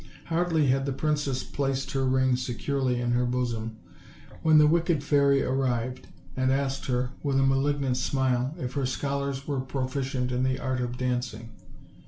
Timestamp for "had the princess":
0.65-1.43